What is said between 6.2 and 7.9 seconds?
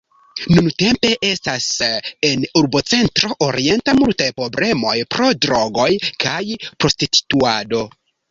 kaj prostituado.